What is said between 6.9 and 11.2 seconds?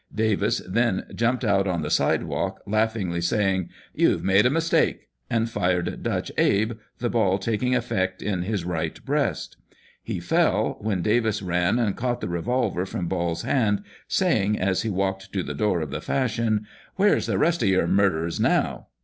the ball taking effect in his right breast. He fell, when